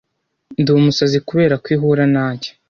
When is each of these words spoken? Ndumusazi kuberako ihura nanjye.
Ndumusazi 0.61 1.17
kuberako 1.27 1.67
ihura 1.75 2.05
nanjye. 2.15 2.49